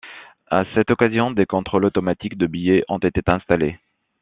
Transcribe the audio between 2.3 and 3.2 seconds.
de billets ont